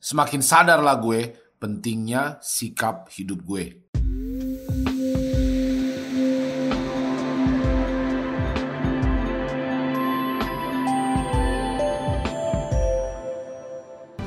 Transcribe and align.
semakin 0.00 0.40
sadarlah 0.40 0.96
gue 0.96 1.36
pentingnya 1.60 2.40
sikap 2.40 3.12
hidup 3.12 3.44
gue. 3.44 3.64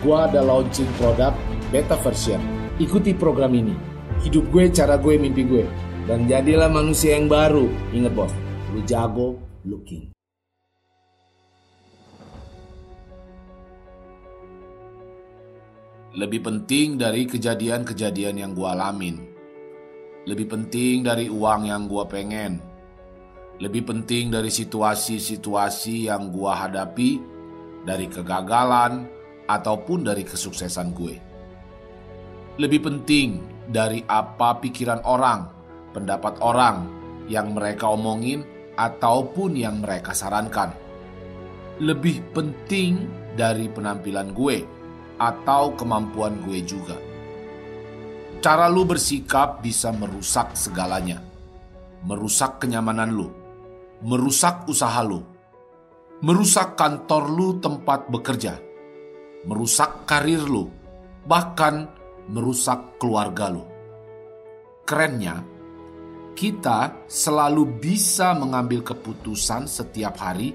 Gua 0.04 0.28
ada 0.28 0.44
launching 0.46 0.88
produk 1.00 1.34
beta 1.74 1.98
version. 2.06 2.38
Ikuti 2.78 3.18
program 3.18 3.58
ini. 3.58 3.74
Hidup 4.22 4.52
gue, 4.54 4.70
cara 4.70 5.00
gue, 5.02 5.18
mimpi 5.18 5.42
gue. 5.48 5.66
Dan 6.06 6.30
jadilah 6.30 6.70
manusia 6.70 7.18
yang 7.18 7.32
baru. 7.32 7.66
Ingat 7.96 8.14
bos, 8.14 8.34
lu 8.76 8.84
jago, 8.86 9.40
lu 9.64 9.80
king. 9.88 10.13
Lebih 16.14 16.46
penting 16.46 17.02
dari 17.02 17.26
kejadian-kejadian 17.26 18.38
yang 18.38 18.52
gua 18.54 18.78
alamin. 18.78 19.18
Lebih 20.30 20.46
penting 20.46 21.02
dari 21.02 21.26
uang 21.26 21.66
yang 21.66 21.90
gua 21.90 22.06
pengen. 22.06 22.62
Lebih 23.58 23.82
penting 23.82 24.30
dari 24.30 24.54
situasi-situasi 24.54 26.14
yang 26.14 26.30
gua 26.30 26.70
hadapi, 26.70 27.18
dari 27.82 28.06
kegagalan, 28.06 29.10
ataupun 29.50 30.06
dari 30.06 30.24
kesuksesan 30.24 30.94
gue. 30.96 31.16
Lebih 32.62 32.80
penting 32.86 33.42
dari 33.68 34.06
apa 34.06 34.62
pikiran 34.62 35.02
orang, 35.10 35.50
pendapat 35.92 36.38
orang 36.46 36.88
yang 37.26 37.58
mereka 37.58 37.90
omongin, 37.90 38.46
ataupun 38.78 39.58
yang 39.58 39.82
mereka 39.82 40.14
sarankan. 40.14 40.74
Lebih 41.82 42.22
penting 42.38 43.10
dari 43.34 43.66
penampilan 43.66 44.30
gue 44.38 44.83
atau 45.24 45.72
kemampuan 45.80 46.44
gue 46.44 46.60
juga. 46.68 47.00
Cara 48.44 48.68
lu 48.68 48.84
bersikap 48.84 49.64
bisa 49.64 49.96
merusak 49.96 50.52
segalanya. 50.60 51.24
Merusak 52.04 52.60
kenyamanan 52.60 53.16
lu, 53.16 53.32
merusak 54.04 54.68
usaha 54.68 55.00
lu, 55.00 55.24
merusak 56.20 56.76
kantor 56.76 57.32
lu 57.32 57.64
tempat 57.64 58.12
bekerja, 58.12 58.60
merusak 59.48 60.04
karir 60.04 60.44
lu, 60.44 60.68
bahkan 61.24 61.88
merusak 62.28 63.00
keluarga 63.00 63.48
lu. 63.48 63.64
Kerennya, 64.84 65.40
kita 66.36 67.08
selalu 67.08 67.80
bisa 67.80 68.36
mengambil 68.36 68.84
keputusan 68.84 69.64
setiap 69.64 70.20
hari 70.20 70.52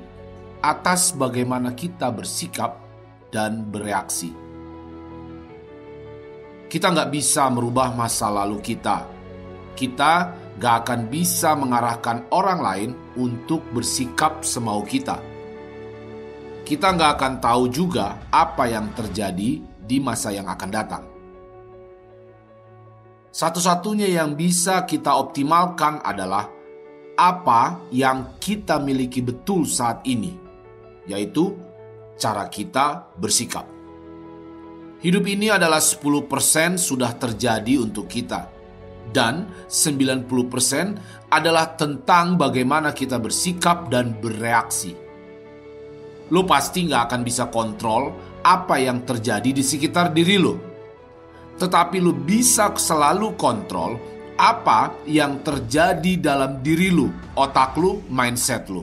atas 0.61 1.17
bagaimana 1.17 1.73
kita 1.73 2.13
bersikap 2.13 2.77
dan 3.33 3.65
bereaksi. 3.73 4.48
Kita 6.69 6.93
nggak 6.93 7.09
bisa 7.09 7.49
merubah 7.49 7.97
masa 7.97 8.29
lalu 8.29 8.61
kita. 8.61 9.09
Kita 9.73 10.13
nggak 10.61 10.75
akan 10.85 11.01
bisa 11.09 11.57
mengarahkan 11.57 12.29
orang 12.29 12.61
lain 12.61 12.91
untuk 13.17 13.65
bersikap 13.73 14.45
semau 14.45 14.85
kita. 14.85 15.17
Kita 16.69 16.93
nggak 16.93 17.11
akan 17.17 17.35
tahu 17.41 17.73
juga 17.73 18.21
apa 18.29 18.69
yang 18.69 18.93
terjadi 18.93 19.65
di 19.65 19.97
masa 19.97 20.29
yang 20.29 20.45
akan 20.45 20.69
datang. 20.69 21.05
Satu-satunya 23.33 24.13
yang 24.13 24.37
bisa 24.37 24.85
kita 24.85 25.17
optimalkan 25.17 26.05
adalah 26.05 26.53
apa 27.17 27.81
yang 27.89 28.37
kita 28.37 28.77
miliki 28.77 29.25
betul 29.25 29.65
saat 29.65 30.05
ini, 30.05 30.37
yaitu 31.09 31.57
cara 32.21 32.45
kita 32.53 33.09
bersikap. 33.17 33.78
Hidup 34.99 35.31
ini 35.31 35.47
adalah 35.47 35.79
10% 35.79 36.27
sudah 36.75 37.15
terjadi 37.15 37.79
untuk 37.79 38.11
kita 38.11 38.51
dan 39.15 39.47
90% 39.71 41.31
adalah 41.31 41.79
tentang 41.79 42.35
bagaimana 42.35 42.91
kita 42.91 43.23
bersikap 43.23 43.87
dan 43.87 44.19
bereaksi. 44.19 44.91
Lo 46.35 46.43
pasti 46.43 46.91
nggak 46.91 47.03
akan 47.07 47.21
bisa 47.23 47.47
kontrol 47.47 48.11
apa 48.43 48.83
yang 48.83 49.07
terjadi 49.07 49.55
di 49.55 49.63
sekitar 49.63 50.11
diri 50.11 50.35
lo. 50.35 50.59
Tetapi 51.55 52.03
lo 52.03 52.11
bisa 52.19 52.75
selalu 52.75 53.39
kontrol 53.39 53.95
apa 54.35 55.07
yang 55.07 55.47
terjadi 55.47 56.19
dalam 56.19 56.59
diri 56.59 56.91
lo, 56.91 57.07
otak 57.39 57.79
lo, 57.79 58.03
mindset 58.11 58.67
lo. 58.67 58.83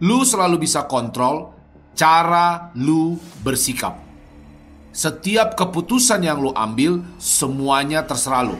Lo 0.00 0.24
selalu 0.24 0.64
bisa 0.64 0.88
kontrol 0.88 1.52
cara 1.92 2.72
lo 2.72 3.20
bersikap. 3.44 4.07
Setiap 4.98 5.54
keputusan 5.54 6.26
yang 6.26 6.42
lo 6.42 6.50
ambil, 6.58 6.98
semuanya 7.22 8.02
terserah 8.02 8.50
lo. 8.50 8.58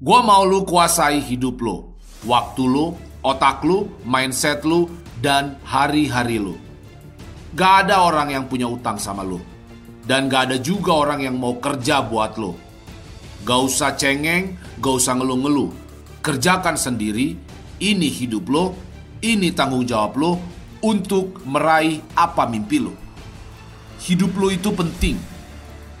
Gua 0.00 0.24
mau 0.24 0.48
lu 0.48 0.64
kuasai 0.64 1.20
hidup 1.20 1.60
lo, 1.60 1.92
waktu 2.24 2.64
lo, 2.64 2.96
otak 3.20 3.60
lo, 3.60 4.00
mindset 4.08 4.64
lo, 4.64 4.88
dan 5.20 5.60
hari-hari 5.60 6.40
lo. 6.40 6.56
Gak 7.52 7.84
ada 7.84 8.08
orang 8.08 8.32
yang 8.32 8.48
punya 8.48 8.64
utang 8.64 8.96
sama 8.96 9.20
lo. 9.20 9.36
Dan 10.08 10.32
gak 10.32 10.48
ada 10.48 10.56
juga 10.56 11.04
orang 11.04 11.28
yang 11.28 11.36
mau 11.36 11.60
kerja 11.60 12.00
buat 12.00 12.40
lo. 12.40 12.56
Gak 13.44 13.60
usah 13.60 13.92
cengeng, 13.92 14.56
gak 14.80 14.94
usah 15.04 15.20
ngeluh-ngeluh. 15.20 15.68
Kerjakan 16.24 16.80
sendiri, 16.80 17.36
ini 17.84 18.08
hidup 18.08 18.48
lo, 18.48 18.72
ini 19.20 19.52
tanggung 19.52 19.84
jawab 19.84 20.16
lo 20.16 20.40
untuk 20.80 21.44
meraih 21.44 22.00
apa 22.16 22.48
mimpi 22.48 22.80
lo. 22.80 23.05
Hidup 24.06 24.38
lo 24.38 24.54
itu 24.54 24.70
penting. 24.70 25.18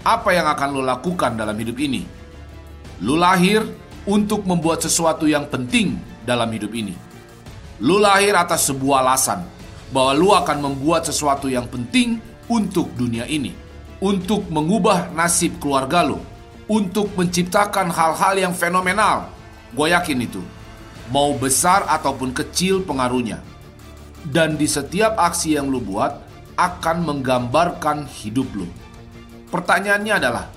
Apa 0.06 0.30
yang 0.30 0.46
akan 0.46 0.78
lo 0.78 0.82
lakukan 0.86 1.34
dalam 1.34 1.58
hidup 1.58 1.74
ini? 1.82 2.06
Lo 3.02 3.18
lahir 3.18 3.66
untuk 4.06 4.46
membuat 4.46 4.78
sesuatu 4.78 5.26
yang 5.26 5.50
penting 5.50 5.98
dalam 6.22 6.46
hidup 6.54 6.70
ini. 6.70 6.94
Lo 7.82 7.98
lahir 7.98 8.38
atas 8.38 8.70
sebuah 8.70 9.02
alasan 9.02 9.42
bahwa 9.90 10.12
lo 10.14 10.28
akan 10.38 10.70
membuat 10.70 11.02
sesuatu 11.02 11.50
yang 11.50 11.66
penting 11.66 12.22
untuk 12.46 12.94
dunia 12.94 13.26
ini, 13.26 13.50
untuk 13.98 14.46
mengubah 14.54 15.10
nasib 15.10 15.58
keluarga 15.58 16.06
lo, 16.06 16.22
untuk 16.70 17.10
menciptakan 17.18 17.90
hal-hal 17.90 18.38
yang 18.38 18.54
fenomenal. 18.54 19.34
Gue 19.74 19.90
yakin 19.90 20.22
itu, 20.22 20.46
mau 21.10 21.34
besar 21.34 21.82
ataupun 21.90 22.30
kecil 22.30 22.86
pengaruhnya. 22.86 23.42
Dan 24.22 24.54
di 24.54 24.70
setiap 24.70 25.18
aksi 25.18 25.58
yang 25.58 25.66
lo 25.66 25.82
buat 25.82 26.25
akan 26.56 26.96
menggambarkan 27.04 28.08
hidup 28.08 28.48
lo. 28.56 28.68
Pertanyaannya 29.52 30.14
adalah, 30.16 30.48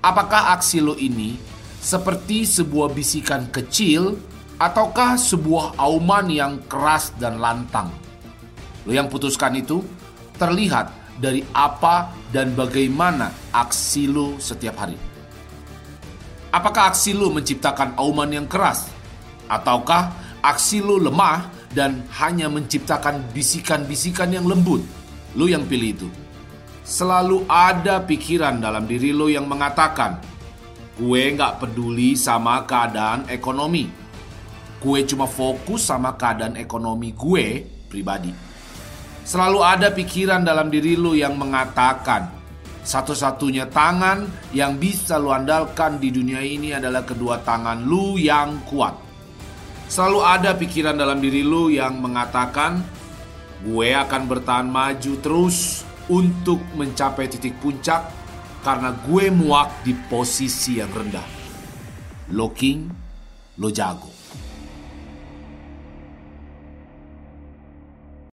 apakah 0.00 0.56
aksi 0.56 0.80
lo 0.80 0.96
ini 0.96 1.36
seperti 1.78 2.48
sebuah 2.48 2.90
bisikan 2.90 3.46
kecil 3.52 4.16
ataukah 4.56 5.20
sebuah 5.20 5.76
auman 5.76 6.26
yang 6.32 6.64
keras 6.66 7.12
dan 7.20 7.38
lantang? 7.38 7.92
Lo 8.88 8.92
yang 8.96 9.12
putuskan 9.12 9.54
itu 9.60 9.84
terlihat 10.40 10.90
dari 11.16 11.44
apa 11.52 12.12
dan 12.32 12.52
bagaimana 12.52 13.32
aksi 13.52 14.08
lo 14.08 14.36
setiap 14.36 14.76
hari. 14.84 14.96
Apakah 16.52 16.92
aksi 16.92 17.12
lo 17.12 17.28
menciptakan 17.32 17.96
auman 18.00 18.32
yang 18.32 18.48
keras? 18.48 18.88
Ataukah 19.48 20.12
aksi 20.40 20.80
lo 20.80 20.96
lemah 20.96 21.52
dan 21.76 22.04
hanya 22.16 22.48
menciptakan 22.48 23.20
bisikan-bisikan 23.36 24.32
yang 24.32 24.48
lembut? 24.48 24.80
Lo 25.36 25.44
yang 25.44 25.68
pilih 25.68 25.90
itu. 25.92 26.08
Selalu 26.86 27.44
ada 27.44 28.00
pikiran 28.00 28.56
dalam 28.56 28.88
diri 28.88 29.12
lo 29.12 29.28
yang 29.28 29.44
mengatakan, 29.44 30.16
Gue 30.96 31.28
nggak 31.36 31.60
peduli 31.60 32.16
sama 32.16 32.64
keadaan 32.64 33.28
ekonomi. 33.28 33.84
Gue 34.80 35.04
cuma 35.04 35.28
fokus 35.28 35.84
sama 35.84 36.16
keadaan 36.16 36.56
ekonomi 36.56 37.12
gue 37.12 37.68
pribadi. 37.92 38.32
Selalu 39.20 39.60
ada 39.60 39.92
pikiran 39.92 40.40
dalam 40.40 40.72
diri 40.72 40.96
lo 40.96 41.12
yang 41.12 41.36
mengatakan, 41.36 42.32
satu-satunya 42.86 43.68
tangan 43.68 44.24
yang 44.56 44.78
bisa 44.80 45.18
lu 45.18 45.34
andalkan 45.34 45.98
di 45.98 46.14
dunia 46.14 46.40
ini 46.40 46.72
adalah 46.72 47.02
kedua 47.04 47.42
tangan 47.44 47.82
lu 47.84 48.16
yang 48.16 48.62
kuat. 48.64 48.94
Selalu 49.90 50.20
ada 50.22 50.56
pikiran 50.56 50.96
dalam 50.96 51.18
diri 51.20 51.44
lu 51.44 51.68
yang 51.68 51.98
mengatakan, 51.98 52.80
gue 53.64 53.88
akan 53.96 54.22
bertahan 54.28 54.68
maju 54.68 55.12
terus 55.24 55.86
untuk 56.12 56.60
mencapai 56.76 57.30
titik 57.30 57.56
puncak 57.58 58.12
karena 58.60 58.92
gue 58.92 59.30
muak 59.30 59.86
di 59.86 59.94
posisi 59.94 60.82
yang 60.82 60.90
rendah. 60.90 61.28
Lo 62.34 62.50
king, 62.50 62.90
lo 63.62 63.70
jago. 63.70 64.10